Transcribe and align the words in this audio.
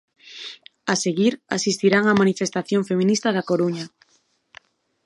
A 0.93 0.95
seguir, 1.05 1.33
asistirán 1.57 2.03
á 2.11 2.13
manifestación 2.21 2.81
feminista 2.89 3.29
da 3.35 3.47
Coruña. 3.49 3.85